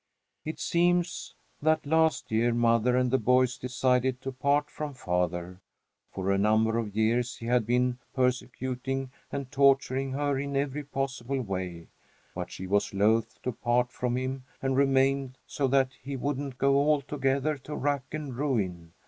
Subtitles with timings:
[0.43, 5.61] It seems that, last year, mother and the boys decided to part from father.
[6.11, 11.41] For a number of years he had been persecuting and torturing her in every possible
[11.43, 11.85] way,
[12.33, 16.77] but she was loath to part from him and remained, so that he wouldn't go
[16.77, 18.93] altogether to rack and ruin.